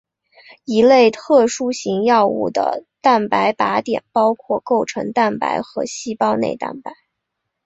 [0.65, 6.95] 一些特殊类型药物的蛋白靶点包括结构蛋白和细胞内蛋白。